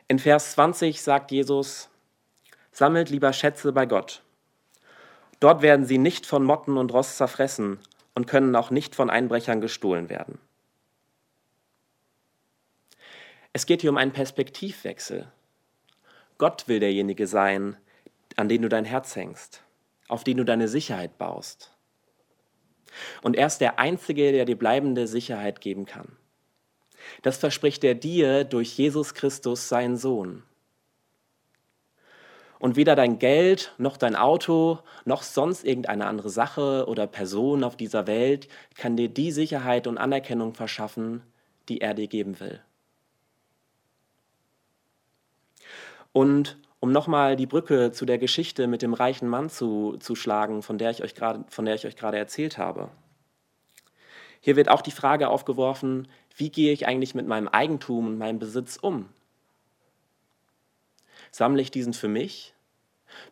In 0.09 0.18
Vers 0.18 0.54
20 0.54 1.00
sagt 1.00 1.30
Jesus, 1.30 1.88
sammelt 2.73 3.11
lieber 3.11 3.32
Schätze 3.32 3.73
bei 3.73 3.87
Gott 3.87 4.25
Dort 5.40 5.62
werden 5.62 5.87
sie 5.87 5.99
nicht 5.99 6.26
von 6.26 6.44
Motten 6.44 6.76
und 6.76 6.92
Rost 6.92 7.16
zerfressen 7.16 7.78
und 8.14 8.26
können 8.26 8.54
auch 8.54 8.70
nicht 8.70 8.94
von 8.94 9.09
Einbrechern 9.09 9.62
gestohlen 9.62 10.11
werden. 10.11 10.38
Es 13.54 13.66
geht 13.66 13.80
hier 13.80 13.90
um 13.90 13.97
einen 13.97 14.12
Perspektivwechsel. 14.12 15.32
Gott 16.38 16.68
will 16.68 16.78
derjenige 16.78 17.26
sein, 17.26 17.76
an 18.37 18.49
den 18.49 18.62
du 18.62 18.68
dein 18.68 18.85
Herz 18.85 19.16
hängst, 19.16 19.64
auf 20.09 20.25
den 20.25 20.37
du 20.37 20.44
deine 20.44 20.68
Sicherheit 20.68 21.18
baust. 21.18 21.76
Und 23.23 23.37
er 23.37 23.47
ist 23.47 23.59
der 23.59 23.78
Einzige, 23.78 24.32
der 24.32 24.44
dir 24.44 24.59
bleibende 24.59 25.06
Sicherheit 25.06 25.61
geben 25.61 25.87
kann. 25.87 26.16
Das 27.23 27.38
verspricht 27.38 27.82
er 27.82 27.94
dir 27.94 28.44
durch 28.44 28.76
Jesus 28.76 29.14
Christus, 29.14 29.68
seinen 29.68 29.97
Sohn 29.97 30.42
und 32.61 32.76
weder 32.76 32.95
dein 32.95 33.19
Geld 33.19 33.75
noch 33.79 33.97
dein 33.97 34.14
Auto 34.14 34.79
noch 35.05 35.25
sonst 35.25 35.64
irgendeine 35.64 36.07
andere 36.07 36.31
Sache 36.31 36.85
oder 36.87 37.09
Person 37.09 37.64
auf 37.64 37.75
dieser 37.75 38.07
Welt 38.07 38.47
kann 38.76 38.97
dir 38.97 39.09
die 39.09 39.33
Sicherheit 39.33 39.88
und 39.88 39.99
Anerkennung 39.99 40.55
verschaffen, 40.55 41.23
die 41.69 41.81
er 41.81 41.95
dir 41.95 42.07
geben 42.07 42.38
will. 42.38 42.61
Und 46.12 46.59
um 46.81 46.93
nochmal 46.93 47.37
die 47.37 47.47
Brücke 47.47 47.93
zu 47.93 48.05
der 48.05 48.19
Geschichte 48.19 48.67
mit 48.67 48.83
dem 48.83 48.95
reichen 48.95 49.29
Mann 49.29 49.49
zu, 49.49 49.97
zu 49.99 50.14
schlagen, 50.14 50.62
von 50.62 50.76
der, 50.76 50.90
ich 50.90 51.02
euch 51.02 51.14
grad, 51.14 51.52
von 51.52 51.64
der 51.64 51.75
ich 51.75 51.87
euch 51.87 51.97
gerade 51.97 52.19
erzählt 52.19 52.59
habe. 52.59 52.90
Hier 54.40 54.57
wird 54.57 54.71
auch 54.71 54.83
die 54.83 54.90
Frage 54.90 55.29
aufgeworfen, 55.29 56.09
wie 56.37 56.50
gehe 56.50 56.73
ich 56.73 56.87
eigentlich 56.87 57.14
mit 57.14 57.26
meinem 57.26 57.49
Eigentum 57.49 58.07
und 58.07 58.19
meinem 58.19 58.38
Besitz 58.38 58.76
um? 58.76 59.09
Sammle 61.31 61.63
ich 61.63 61.71
diesen 61.71 61.95
für 61.95 62.09
mich? 62.09 62.55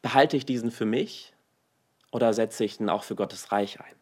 Behalte 0.02 0.36
ich 0.36 0.46
diesen 0.46 0.70
für 0.70 0.86
mich? 0.86 1.32
Oder 2.10 2.32
setze 2.32 2.64
ich 2.64 2.80
ihn 2.80 2.88
auch 2.88 3.04
für 3.04 3.14
Gottes 3.14 3.52
Reich 3.52 3.80
ein? 3.80 3.94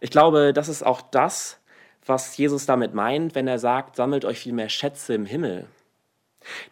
Ich 0.00 0.10
glaube, 0.10 0.52
das 0.52 0.68
ist 0.68 0.82
auch 0.82 1.00
das, 1.00 1.60
was 2.04 2.36
Jesus 2.36 2.66
damit 2.66 2.94
meint, 2.94 3.34
wenn 3.34 3.46
er 3.46 3.58
sagt, 3.58 3.96
sammelt 3.96 4.24
euch 4.24 4.40
viel 4.40 4.52
mehr 4.52 4.68
Schätze 4.68 5.14
im 5.14 5.26
Himmel. 5.26 5.66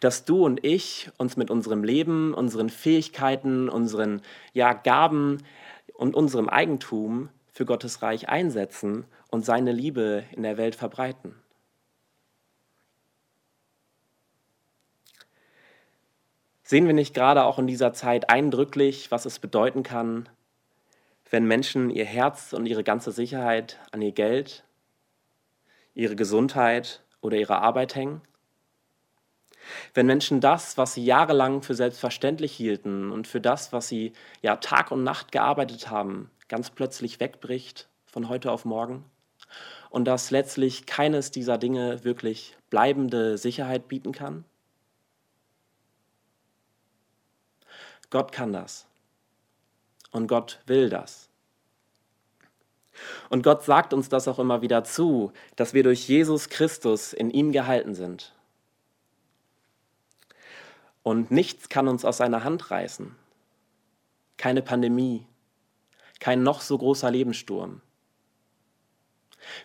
Dass 0.01 0.25
du 0.25 0.43
und 0.43 0.65
ich 0.65 1.09
uns 1.17 1.37
mit 1.37 1.49
unserem 1.49 1.83
Leben, 1.83 2.33
unseren 2.33 2.69
Fähigkeiten, 2.69 3.69
unseren 3.69 4.21
ja, 4.51 4.73
Gaben 4.73 5.43
und 5.93 6.13
unserem 6.13 6.49
Eigentum 6.49 7.29
für 7.53 7.65
Gottes 7.65 8.01
Reich 8.01 8.27
einsetzen 8.27 9.05
und 9.29 9.45
seine 9.45 9.71
Liebe 9.71 10.25
in 10.31 10.43
der 10.43 10.57
Welt 10.57 10.75
verbreiten. 10.75 11.40
Sehen 16.71 16.87
wir 16.87 16.93
nicht 16.93 17.13
gerade 17.13 17.43
auch 17.43 17.59
in 17.59 17.67
dieser 17.67 17.91
Zeit 17.91 18.29
eindrücklich, 18.29 19.11
was 19.11 19.25
es 19.25 19.39
bedeuten 19.39 19.83
kann, 19.83 20.29
wenn 21.29 21.43
Menschen 21.43 21.89
ihr 21.89 22.05
Herz 22.05 22.53
und 22.53 22.65
ihre 22.65 22.85
ganze 22.85 23.11
Sicherheit 23.11 23.77
an 23.91 24.01
ihr 24.01 24.13
Geld, 24.13 24.63
ihre 25.95 26.15
Gesundheit 26.15 27.03
oder 27.19 27.35
ihre 27.35 27.57
Arbeit 27.57 27.95
hängen? 27.95 28.21
Wenn 29.93 30.05
Menschen 30.05 30.39
das, 30.39 30.77
was 30.77 30.93
sie 30.93 31.03
jahrelang 31.03 31.61
für 31.61 31.75
selbstverständlich 31.75 32.53
hielten 32.53 33.11
und 33.11 33.27
für 33.27 33.41
das, 33.41 33.73
was 33.73 33.89
sie 33.89 34.13
ja 34.41 34.55
Tag 34.55 34.91
und 34.91 35.03
Nacht 35.03 35.33
gearbeitet 35.33 35.89
haben, 35.89 36.31
ganz 36.47 36.69
plötzlich 36.69 37.19
wegbricht 37.19 37.89
von 38.05 38.29
heute 38.29 38.49
auf 38.49 38.63
morgen 38.63 39.03
und 39.89 40.05
dass 40.05 40.31
letztlich 40.31 40.85
keines 40.85 41.31
dieser 41.31 41.57
Dinge 41.57 42.05
wirklich 42.05 42.55
bleibende 42.69 43.37
Sicherheit 43.37 43.89
bieten 43.89 44.13
kann? 44.13 44.45
Gott 48.11 48.31
kann 48.31 48.53
das. 48.53 48.85
Und 50.11 50.27
Gott 50.27 50.59
will 50.67 50.89
das. 50.89 51.29
Und 53.29 53.43
Gott 53.43 53.63
sagt 53.63 53.93
uns 53.93 54.09
das 54.09 54.27
auch 54.27 54.37
immer 54.37 54.61
wieder 54.61 54.83
zu, 54.83 55.31
dass 55.55 55.73
wir 55.73 55.83
durch 55.83 56.07
Jesus 56.07 56.49
Christus 56.49 57.13
in 57.13 57.31
ihm 57.31 57.51
gehalten 57.51 57.95
sind. 57.95 58.33
Und 61.03 61.31
nichts 61.31 61.69
kann 61.69 61.87
uns 61.87 62.05
aus 62.05 62.17
seiner 62.17 62.43
Hand 62.43 62.69
reißen. 62.69 63.15
Keine 64.37 64.61
Pandemie, 64.61 65.25
kein 66.19 66.43
noch 66.43 66.61
so 66.61 66.77
großer 66.77 67.09
Lebenssturm. 67.09 67.81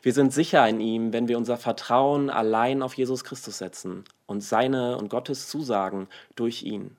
Wir 0.00 0.14
sind 0.14 0.32
sicher 0.32 0.66
in 0.66 0.80
ihm, 0.80 1.12
wenn 1.12 1.28
wir 1.28 1.36
unser 1.36 1.58
Vertrauen 1.58 2.30
allein 2.30 2.82
auf 2.82 2.94
Jesus 2.94 3.24
Christus 3.24 3.58
setzen 3.58 4.04
und 4.26 4.40
seine 4.40 4.96
und 4.96 5.10
Gottes 5.10 5.48
Zusagen 5.48 6.08
durch 6.34 6.62
ihn. 6.62 6.96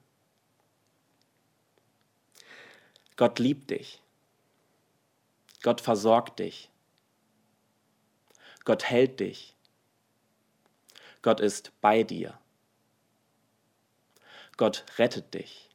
Gott 3.17 3.39
liebt 3.39 3.71
dich. 3.71 4.01
Gott 5.63 5.81
versorgt 5.81 6.39
dich. 6.39 6.69
Gott 8.63 8.85
hält 8.85 9.19
dich. 9.19 9.55
Gott 11.23 11.39
ist 11.39 11.71
bei 11.81 12.03
dir. 12.03 12.39
Gott 14.55 14.85
rettet 14.97 15.33
dich. 15.33 15.69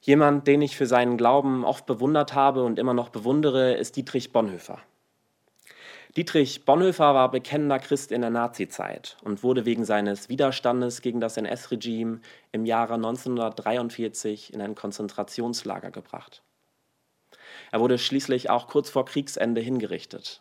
Jemand, 0.00 0.46
den 0.46 0.62
ich 0.62 0.76
für 0.76 0.86
seinen 0.86 1.16
Glauben 1.16 1.64
oft 1.64 1.84
bewundert 1.84 2.34
habe 2.34 2.62
und 2.62 2.78
immer 2.78 2.94
noch 2.94 3.08
bewundere, 3.08 3.74
ist 3.74 3.96
Dietrich 3.96 4.32
Bonhoeffer. 4.32 4.80
Dietrich 6.16 6.64
Bonhoeffer 6.64 7.14
war 7.14 7.30
bekennender 7.30 7.78
Christ 7.78 8.10
in 8.10 8.22
der 8.22 8.30
Nazizeit 8.30 9.18
und 9.22 9.42
wurde 9.42 9.66
wegen 9.66 9.84
seines 9.84 10.30
Widerstandes 10.30 11.02
gegen 11.02 11.20
das 11.20 11.36
NS-Regime 11.36 12.20
im 12.52 12.64
Jahre 12.64 12.94
1943 12.94 14.54
in 14.54 14.62
ein 14.62 14.74
Konzentrationslager 14.74 15.90
gebracht. 15.90 16.42
Er 17.70 17.80
wurde 17.80 17.98
schließlich 17.98 18.48
auch 18.48 18.66
kurz 18.66 18.88
vor 18.88 19.04
Kriegsende 19.04 19.60
hingerichtet. 19.60 20.40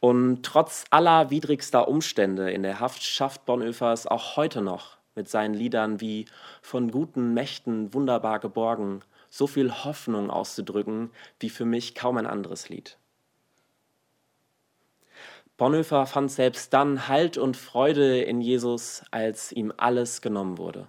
Und 0.00 0.42
trotz 0.42 0.86
aller 0.90 1.30
widrigster 1.30 1.86
Umstände 1.86 2.50
in 2.50 2.64
der 2.64 2.80
Haft 2.80 3.04
schafft 3.04 3.46
Bonhoeffer 3.46 3.92
es 3.92 4.08
auch 4.08 4.36
heute 4.36 4.60
noch 4.60 4.98
mit 5.14 5.28
seinen 5.28 5.54
Liedern 5.54 6.00
wie 6.00 6.24
Von 6.62 6.90
guten 6.90 7.32
Mächten 7.32 7.94
wunderbar 7.94 8.40
geborgen 8.40 9.02
so 9.28 9.46
viel 9.46 9.70
Hoffnung 9.70 10.30
auszudrücken 10.30 11.12
wie 11.38 11.50
für 11.50 11.64
mich 11.64 11.94
kaum 11.94 12.16
ein 12.16 12.26
anderes 12.26 12.68
Lied. 12.68 12.96
Bonhoeffer 15.60 16.06
fand 16.06 16.32
selbst 16.32 16.72
dann 16.72 17.06
Halt 17.06 17.36
und 17.36 17.54
Freude 17.54 18.22
in 18.22 18.40
Jesus, 18.40 19.02
als 19.10 19.52
ihm 19.52 19.74
alles 19.76 20.22
genommen 20.22 20.56
wurde. 20.56 20.88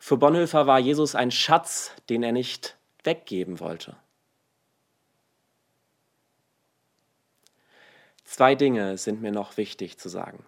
Für 0.00 0.16
Bonhoeffer 0.16 0.66
war 0.66 0.80
Jesus 0.80 1.14
ein 1.14 1.30
Schatz, 1.30 1.92
den 2.08 2.24
er 2.24 2.32
nicht 2.32 2.76
weggeben 3.04 3.60
wollte. 3.60 3.94
Zwei 8.24 8.56
Dinge 8.56 8.98
sind 8.98 9.22
mir 9.22 9.30
noch 9.30 9.56
wichtig 9.56 9.96
zu 9.96 10.08
sagen. 10.08 10.44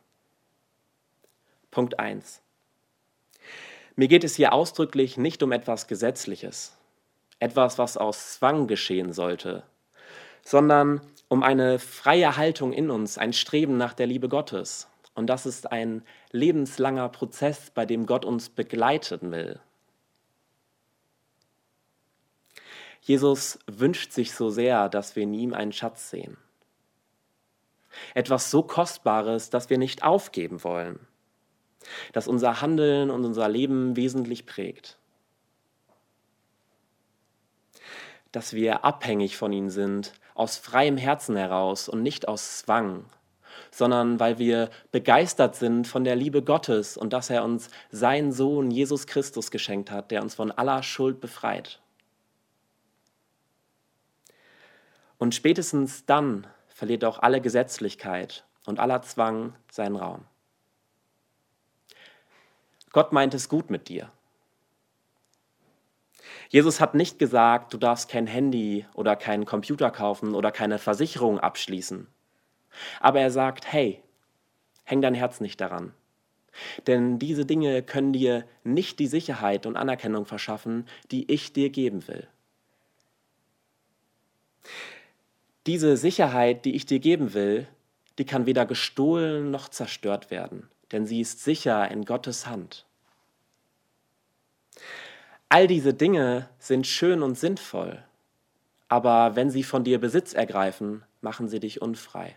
Punkt 1.71 2.01
1. 2.01 2.43
Mir 3.95 4.09
geht 4.09 4.25
es 4.25 4.35
hier 4.35 4.53
ausdrücklich 4.53 5.17
nicht 5.17 5.45
um 5.45 5.53
etwas 5.53 5.87
Gesetzliches, 5.87 6.77
etwas, 7.39 7.79
was 7.79 7.97
aus 7.97 8.33
Zwang 8.33 8.67
geschehen 8.67 9.13
sollte, 9.13 9.63
sondern 10.43 11.01
um 11.29 11.43
eine 11.43 11.79
freie 11.79 12.37
Haltung 12.37 12.73
in 12.73 12.91
uns, 12.91 13.19
ein 13.19 13.33
Streben 13.33 13.77
nach 13.77 13.95
der 13.95 14.07
Liebe 14.07 14.29
Gottes. 14.29 14.89
Und 15.15 15.29
das 15.29 15.47
ist 15.47 15.73
ein 15.73 16.03
lebenslanger 16.31 17.09
Prozess, 17.09 17.71
bei 17.71 17.87
dem 17.87 18.07
Gott 18.07 18.25
uns 18.25 18.51
begleiten 18.51 19.33
will. 19.33 19.61
Jesus 23.01 23.59
wünscht 23.67 24.13
sich 24.13 24.33
so 24.33 24.51
sehr, 24.51 24.89
dass 24.89 25.17
wir 25.17 25.23
in 25.23 25.33
ihm 25.33 25.55
einen 25.55 25.73
Schatz 25.73 26.11
sehen. 26.11 26.37
Etwas 28.15 28.51
so 28.51 28.63
Kostbares, 28.63 29.49
das 29.49 29.71
wir 29.71 29.79
nicht 29.79 30.03
aufgeben 30.03 30.63
wollen, 30.65 30.99
das 32.13 32.29
unser 32.29 32.61
Handeln 32.61 33.11
und 33.11 33.25
unser 33.25 33.49
Leben 33.49 33.97
wesentlich 33.97 34.45
prägt. 34.45 34.99
Dass 38.33 38.53
wir 38.53 38.85
abhängig 38.85 39.37
von 39.37 39.53
ihm 39.53 39.71
sind, 39.71 40.13
aus 40.37 40.57
freiem 40.57 40.97
Herzen 40.97 41.37
heraus 41.37 41.89
und 41.89 42.03
nicht 42.03 42.29
aus 42.29 42.59
Zwang, 42.59 43.05
sondern 43.71 44.21
weil 44.21 44.39
wir 44.39 44.71
begeistert 44.93 45.57
sind 45.57 45.87
von 45.87 46.05
der 46.05 46.17
Liebe 46.17 46.43
Gottes 46.43 46.97
und 46.97 47.13
dass 47.13 47.31
er 47.31 47.45
uns 47.45 47.71
seinen 47.91 48.33
Sohn 48.33 48.71
Jesus 48.71 49.07
Christus 49.07 49.51
geschenkt 49.51 49.91
hat, 49.91 50.11
der 50.11 50.23
uns 50.23 50.35
von 50.35 50.53
aller 50.53 50.83
Schuld 50.83 51.21
befreit. 51.21 51.81
Und 55.19 55.35
spätestens 55.35 56.05
dann 56.05 56.47
verliert 56.69 57.05
auch 57.05 57.19
alle 57.21 57.41
Gesetzlichkeit 57.41 58.45
und 58.67 58.79
aller 58.79 59.01
Zwang 59.03 59.55
seinen 59.71 59.97
Raum. 59.97 60.25
Gott 62.93 63.13
meint 63.13 63.35
es 63.35 63.49
gut 63.49 63.71
mit 63.71 63.89
dir. 63.89 64.11
Jesus 66.49 66.81
hat 66.81 66.95
nicht 66.95 67.19
gesagt, 67.19 67.73
du 67.73 67.79
darfst 67.79 68.09
kein 68.09 68.27
Handy 68.27 68.87
oder 68.95 69.17
keinen 69.17 69.45
Computer 69.45 69.91
kaufen 69.91 70.35
oder 70.35 70.53
keine 70.53 70.79
Versicherung 70.79 71.41
abschließen. 71.41 72.07
Aber 73.01 73.21
er 73.21 73.31
sagt, 73.31 73.73
hey, 73.73 74.03
häng 74.85 75.03
dein 75.03 75.15
Herz 75.15 75.41
nicht 75.41 75.61
daran. 75.61 75.93
Denn 76.87 77.19
diese 77.19 77.45
Dinge 77.45 77.83
können 77.83 78.13
dir 78.13 78.45
nicht 78.65 78.99
die 78.99 79.07
Sicherheit 79.07 79.67
und 79.67 79.77
Anerkennung 79.77 80.25
verschaffen, 80.25 80.87
die 81.11 81.31
ich 81.31 81.53
dir 81.53 81.71
geben 81.71 82.07
will. 82.09 82.27
Diese 85.67 85.97
Sicherheit, 85.97 86.65
die 86.65 86.77
ich 86.77 86.87
dir 86.87 87.01
geben 87.01 87.35
will, 87.35 87.67
die 88.19 88.25
kann 88.25 88.47
weder 88.47 88.65
gestohlen 88.67 89.51
noch 89.51 89.69
zerstört 89.69 90.31
werden, 90.31 90.69
denn 90.93 91.07
sie 91.07 91.21
ist 91.21 91.43
sicher 91.43 91.91
in 91.91 92.05
Gottes 92.05 92.47
Hand. 92.47 92.87
All 95.57 95.67
diese 95.67 95.95
Dinge 95.95 96.51
sind 96.59 96.87
schön 96.87 97.23
und 97.23 97.39
sinnvoll, 97.39 98.05
aber 98.89 99.37
wenn 99.37 99.49
sie 99.49 99.63
von 99.63 99.85
dir 99.85 99.99
Besitz 99.99 100.35
ergreifen, 100.35 101.03
machen 101.23 101.49
sie 101.49 101.61
dich 101.61 101.81
unfrei. 101.81 102.37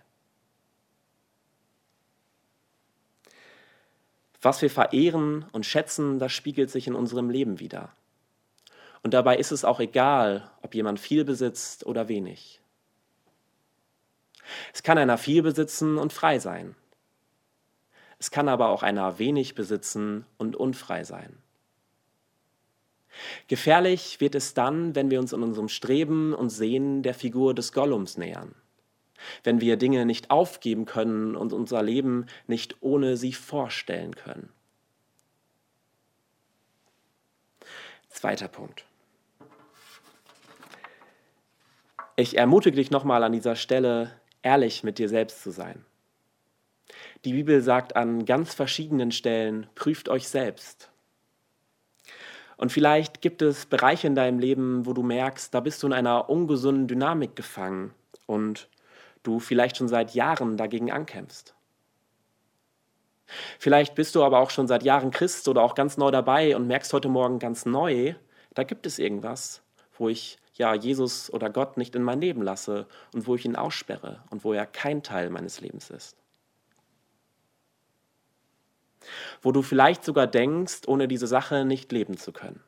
Was 4.41 4.61
wir 4.61 4.69
verehren 4.69 5.43
und 5.51 5.65
schätzen, 5.65 6.17
das 6.17 6.31
spiegelt 6.31 6.71
sich 6.71 6.87
in 6.87 6.95
unserem 6.95 7.29
Leben 7.29 7.59
wieder. 7.59 7.91
Und 9.03 9.13
dabei 9.13 9.35
ist 9.35 9.51
es 9.51 9.65
auch 9.65 9.81
egal, 9.81 10.49
ob 10.61 10.73
jemand 10.73 10.97
viel 11.01 11.25
besitzt 11.25 11.85
oder 11.85 12.07
wenig. 12.07 12.61
Es 14.73 14.81
kann 14.81 14.97
einer 14.97 15.17
viel 15.17 15.43
besitzen 15.43 15.97
und 15.97 16.13
frei 16.13 16.39
sein. 16.39 16.73
Es 18.17 18.31
kann 18.31 18.47
aber 18.47 18.69
auch 18.69 18.81
einer 18.81 19.19
wenig 19.19 19.55
besitzen 19.55 20.25
und 20.37 20.55
unfrei 20.55 21.03
sein. 21.03 21.37
Gefährlich 23.47 24.21
wird 24.21 24.35
es 24.35 24.53
dann, 24.53 24.95
wenn 24.95 25.09
wir 25.11 25.19
uns 25.19 25.33
in 25.33 25.43
unserem 25.43 25.69
Streben 25.69 26.33
und 26.33 26.49
Sehen 26.49 27.03
der 27.03 27.13
Figur 27.13 27.53
des 27.53 27.73
Gollums 27.73 28.17
nähern 28.17 28.55
wenn 29.43 29.61
wir 29.61 29.77
Dinge 29.77 30.05
nicht 30.05 30.31
aufgeben 30.31 30.85
können 30.85 31.35
und 31.35 31.53
unser 31.53 31.83
Leben 31.83 32.27
nicht 32.47 32.77
ohne 32.81 33.17
sie 33.17 33.33
vorstellen 33.33 34.15
können. 34.15 34.49
Zweiter 38.09 38.47
Punkt. 38.47 38.85
Ich 42.15 42.37
ermutige 42.37 42.75
dich 42.75 42.91
nochmal 42.91 43.23
an 43.23 43.31
dieser 43.31 43.55
Stelle, 43.55 44.11
ehrlich 44.41 44.83
mit 44.83 44.97
dir 44.97 45.07
selbst 45.07 45.41
zu 45.41 45.51
sein. 45.51 45.85
Die 47.23 47.33
Bibel 47.33 47.61
sagt 47.61 47.95
an 47.95 48.25
ganz 48.25 48.53
verschiedenen 48.53 49.11
Stellen, 49.11 49.67
prüft 49.75 50.09
euch 50.09 50.27
selbst. 50.27 50.89
Und 52.59 52.73
vielleicht 52.73 53.21
gibt 53.21 53.41
es 53.41 53.65
Bereiche 53.65 54.05
in 54.05 54.15
deinem 54.15 54.37
Leben, 54.37 54.85
wo 54.85 54.91
du 54.91 55.01
merkst, 55.01 55.53
da 55.53 55.61
bist 55.61 55.81
du 55.81 55.87
in 55.87 55.93
einer 55.93 56.29
ungesunden 56.29 56.89
Dynamik 56.89 57.37
gefangen 57.37 57.93
und 58.25 58.67
du 59.23 59.39
vielleicht 59.39 59.77
schon 59.77 59.87
seit 59.87 60.13
Jahren 60.13 60.57
dagegen 60.57 60.91
ankämpfst. 60.91 61.55
Vielleicht 63.59 63.95
bist 63.95 64.13
du 64.13 64.25
aber 64.25 64.39
auch 64.39 64.49
schon 64.49 64.67
seit 64.67 64.83
Jahren 64.83 65.11
Christ 65.11 65.47
oder 65.47 65.63
auch 65.63 65.73
ganz 65.73 65.95
neu 65.95 66.11
dabei 66.11 66.53
und 66.53 66.67
merkst 66.67 66.91
heute 66.91 67.07
Morgen 67.07 67.39
ganz 67.39 67.65
neu, 67.65 68.15
da 68.53 68.63
gibt 68.63 68.85
es 68.85 68.99
irgendwas, 68.99 69.61
wo 69.97 70.09
ich 70.09 70.37
ja 70.55 70.73
Jesus 70.73 71.31
oder 71.31 71.49
Gott 71.49 71.77
nicht 71.77 71.95
in 71.95 72.03
mein 72.03 72.19
Leben 72.19 72.41
lasse 72.41 72.87
und 73.13 73.25
wo 73.25 73.35
ich 73.35 73.45
ihn 73.45 73.55
aussperre 73.55 74.21
und 74.31 74.43
wo 74.43 74.51
er 74.51 74.65
kein 74.65 75.01
Teil 75.01 75.29
meines 75.29 75.61
Lebens 75.61 75.89
ist. 75.91 76.18
Wo 79.41 79.51
du 79.51 79.61
vielleicht 79.61 80.03
sogar 80.03 80.27
denkst, 80.27 80.81
ohne 80.87 81.07
diese 81.07 81.27
Sache 81.27 81.65
nicht 81.65 81.91
leben 81.91 82.17
zu 82.17 82.31
können. 82.31 82.61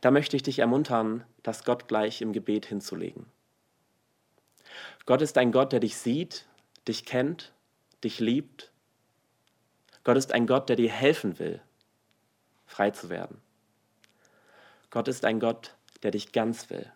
Da 0.00 0.10
möchte 0.10 0.36
ich 0.36 0.42
dich 0.42 0.60
ermuntern, 0.60 1.24
das 1.42 1.64
Gott 1.64 1.88
gleich 1.88 2.20
im 2.20 2.32
Gebet 2.32 2.66
hinzulegen. 2.66 3.26
Gott 5.06 5.22
ist 5.22 5.38
ein 5.38 5.52
Gott, 5.52 5.72
der 5.72 5.80
dich 5.80 5.96
sieht, 5.96 6.46
dich 6.86 7.04
kennt, 7.04 7.52
dich 8.04 8.20
liebt. 8.20 8.70
Gott 10.04 10.16
ist 10.16 10.32
ein 10.32 10.46
Gott, 10.46 10.68
der 10.68 10.76
dir 10.76 10.90
helfen 10.90 11.38
will, 11.38 11.60
frei 12.66 12.90
zu 12.90 13.08
werden. 13.08 13.40
Gott 14.90 15.08
ist 15.08 15.24
ein 15.24 15.40
Gott, 15.40 15.74
der 16.02 16.12
dich 16.12 16.32
ganz 16.32 16.70
will. 16.70 16.90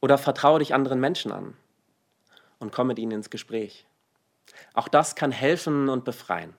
Oder 0.00 0.16
vertraue 0.16 0.60
dich 0.60 0.74
anderen 0.74 1.00
Menschen 1.00 1.32
an 1.32 1.56
und 2.58 2.72
komm 2.72 2.88
mit 2.88 2.98
ihnen 2.98 3.12
ins 3.12 3.30
Gespräch. 3.30 3.86
Auch 4.74 4.88
das 4.88 5.14
kann 5.14 5.32
helfen 5.32 5.88
und 5.88 6.04
befreien. 6.04 6.54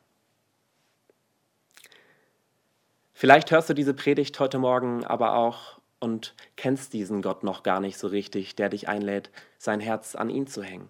Vielleicht 3.14 3.52
hörst 3.52 3.70
du 3.70 3.74
diese 3.74 3.94
Predigt 3.94 4.40
heute 4.40 4.60
Morgen 4.60 5.04
aber 5.04 5.36
auch 5.36 5.80
und 6.00 6.36
kennst 6.56 6.94
diesen 6.94 7.22
Gott 7.22 7.44
noch 7.44 7.64
gar 7.64 7.82
nicht 7.82 7.98
so 7.98 8.08
richtig, 8.08 8.56
der 8.56 8.70
dich 8.70 8.88
einlädt, 8.88 9.30
sein 9.58 9.82
Herz 9.82 10.16
an 10.16 10.30
ihn 10.30 10.48
zu 10.48 10.64
hängen. 10.64 10.90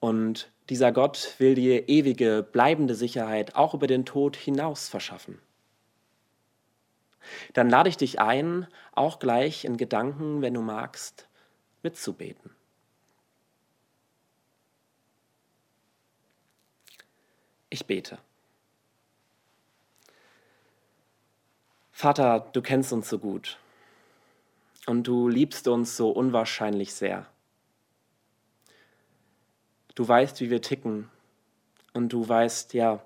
Und 0.00 0.50
dieser 0.70 0.92
Gott 0.92 1.34
will 1.38 1.54
dir 1.54 1.88
ewige, 1.88 2.42
bleibende 2.42 2.94
Sicherheit 2.94 3.56
auch 3.56 3.74
über 3.74 3.86
den 3.86 4.06
Tod 4.06 4.36
hinaus 4.36 4.88
verschaffen. 4.88 5.38
Dann 7.52 7.68
lade 7.68 7.88
ich 7.88 7.96
dich 7.96 8.20
ein, 8.20 8.66
auch 8.92 9.18
gleich 9.18 9.64
in 9.64 9.76
Gedanken, 9.76 10.40
wenn 10.40 10.54
du 10.54 10.62
magst, 10.62 11.27
mitzubeten. 11.82 12.50
Ich 17.70 17.86
bete. 17.86 18.18
Vater, 21.92 22.48
du 22.52 22.62
kennst 22.62 22.92
uns 22.92 23.08
so 23.08 23.18
gut 23.18 23.58
und 24.86 25.06
du 25.06 25.28
liebst 25.28 25.68
uns 25.68 25.96
so 25.96 26.10
unwahrscheinlich 26.10 26.94
sehr. 26.94 27.26
Du 29.94 30.06
weißt, 30.06 30.40
wie 30.40 30.48
wir 30.48 30.62
ticken 30.62 31.10
und 31.92 32.10
du 32.10 32.26
weißt 32.26 32.72
ja, 32.74 33.04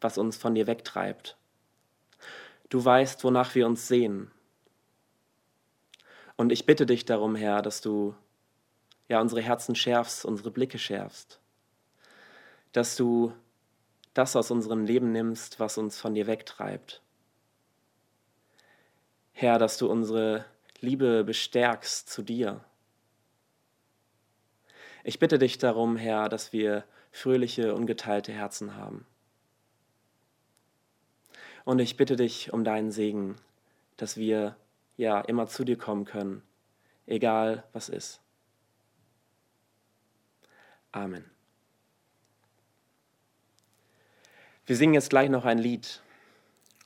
was 0.00 0.18
uns 0.18 0.36
von 0.36 0.54
dir 0.54 0.66
wegtreibt. 0.68 1.36
Du 2.68 2.84
weißt, 2.84 3.24
wonach 3.24 3.54
wir 3.54 3.66
uns 3.66 3.88
sehen. 3.88 4.30
Und 6.36 6.52
ich 6.52 6.66
bitte 6.66 6.86
dich 6.86 7.04
darum, 7.04 7.34
Herr, 7.34 7.62
dass 7.62 7.80
du 7.80 8.14
ja 9.08 9.20
unsere 9.20 9.40
Herzen 9.40 9.74
schärfst, 9.74 10.24
unsere 10.24 10.50
Blicke 10.50 10.78
schärfst, 10.78 11.40
dass 12.72 12.96
du 12.96 13.32
das 14.14 14.36
aus 14.36 14.50
unserem 14.50 14.84
Leben 14.84 15.12
nimmst, 15.12 15.60
was 15.60 15.78
uns 15.78 15.98
von 15.98 16.14
dir 16.14 16.26
wegtreibt 16.26 17.02
Herr, 19.38 19.58
dass 19.58 19.76
du 19.76 19.90
unsere 19.90 20.46
Liebe 20.80 21.22
bestärkst 21.22 22.08
zu 22.08 22.22
dir. 22.22 22.64
Ich 25.04 25.18
bitte 25.18 25.38
dich 25.38 25.58
darum, 25.58 25.98
Herr, 25.98 26.30
dass 26.30 26.54
wir 26.54 26.84
fröhliche, 27.12 27.74
ungeteilte 27.74 28.32
Herzen 28.32 28.76
haben. 28.76 29.04
Und 31.66 31.80
ich 31.80 31.98
bitte 31.98 32.16
dich 32.16 32.50
um 32.50 32.64
deinen 32.64 32.90
Segen, 32.90 33.36
dass 33.98 34.16
wir 34.16 34.56
ja 34.96 35.20
immer 35.20 35.46
zu 35.46 35.64
dir 35.64 35.76
kommen 35.76 36.04
können, 36.04 36.42
egal 37.06 37.64
was 37.72 37.88
ist. 37.88 38.20
Amen. 40.92 41.24
Wir 44.64 44.76
singen 44.76 44.94
jetzt 44.94 45.10
gleich 45.10 45.28
noch 45.30 45.44
ein 45.44 45.58
Lied. 45.58 46.02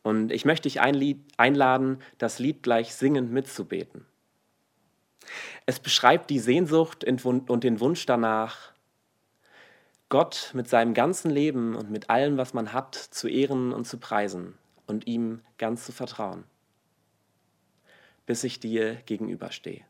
Und 0.03 0.33
ich 0.33 0.45
möchte 0.45 0.69
dich 0.69 0.81
einladen, 0.81 2.03
das 2.19 2.39
Lied 2.39 2.63
gleich 2.63 2.95
singend 2.95 3.33
mitzubeten. 3.33 4.07
Es 5.67 5.79
beschreibt 5.79 6.31
die 6.31 6.39
Sehnsucht 6.39 7.05
und 7.05 7.65
den 7.65 7.81
Wunsch 7.81 8.07
danach, 8.07 8.73
Gott 10.09 10.51
mit 10.55 10.69
seinem 10.69 10.93
ganzen 10.93 11.31
Leben 11.31 11.77
und 11.77 11.91
mit 11.91 12.11
allem, 12.11 12.37
was 12.37 12.53
man 12.53 12.73
hat, 12.73 12.97
zu 12.97 13.29
ehren 13.29 13.73
und 13.73 13.87
zu 13.87 13.97
preisen 13.99 14.59
und 14.87 15.07
ihm 15.07 15.41
ganz 15.57 15.87
zu 15.87 15.93
vertrauen, 15.93 16.45
bis 18.27 18.45
ich 18.45 18.61
dir 18.61 18.97
gegenüberstehe. 19.07 19.85